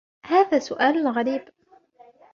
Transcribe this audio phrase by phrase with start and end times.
[0.25, 1.47] هذا سوال غريب.